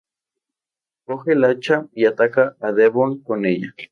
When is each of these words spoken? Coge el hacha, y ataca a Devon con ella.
Coge 1.05 1.33
el 1.33 1.43
hacha, 1.43 1.85
y 1.93 2.07
ataca 2.07 2.55
a 2.59 2.71
Devon 2.71 3.19
con 3.21 3.45
ella. 3.45 3.71